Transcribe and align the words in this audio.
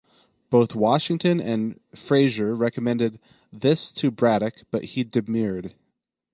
Both 0.49 0.73
Washington 0.73 1.39
and 1.39 1.79
Fraser 1.93 2.55
recommended 2.55 3.19
this 3.53 3.91
to 3.91 4.09
Braddock 4.09 4.63
but 4.71 4.83
he 4.83 5.03
demurred. 5.03 5.75